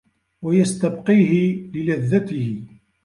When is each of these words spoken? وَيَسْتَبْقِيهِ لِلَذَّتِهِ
وَيَسْتَبْقِيهِ 0.41 1.71
لِلَذَّتِهِ 1.73 2.65